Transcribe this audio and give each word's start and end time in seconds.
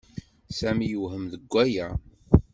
Sami 0.57 0.85
yewhem 0.91 1.23
deg 1.31 1.43
waya. 1.51 1.87